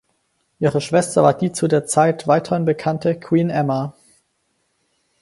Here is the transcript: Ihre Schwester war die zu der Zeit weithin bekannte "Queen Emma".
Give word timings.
Ihre 0.57 0.81
Schwester 0.81 1.21
war 1.21 1.35
die 1.35 1.51
zu 1.51 1.67
der 1.67 1.85
Zeit 1.85 2.25
weithin 2.27 2.65
bekannte 2.65 3.19
"Queen 3.19 3.51
Emma". 3.51 3.93